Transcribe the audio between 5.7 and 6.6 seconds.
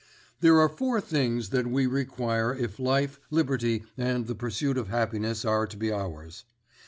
be ours.